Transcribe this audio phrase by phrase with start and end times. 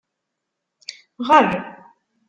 [1.27, 1.47] Ɣer.